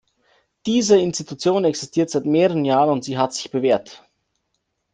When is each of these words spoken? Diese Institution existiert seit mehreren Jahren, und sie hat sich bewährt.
Diese 0.65 0.97
Institution 0.99 1.63
existiert 1.63 2.09
seit 2.09 2.25
mehreren 2.25 2.65
Jahren, 2.65 2.89
und 2.89 3.03
sie 3.03 3.19
hat 3.19 3.35
sich 3.35 3.51
bewährt. 3.51 4.03